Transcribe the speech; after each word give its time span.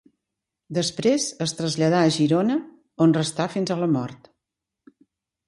Després 0.77 1.27
es 1.45 1.53
traslladà 1.59 1.99
a 2.07 2.15
Girona, 2.15 2.57
on 3.07 3.15
restà 3.19 3.49
fins 3.59 3.75
a 3.77 3.79
la 3.83 3.93
mort. 3.99 4.33